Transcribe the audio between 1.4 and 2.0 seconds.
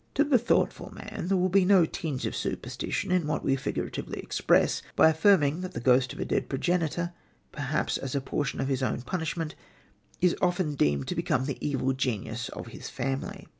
be no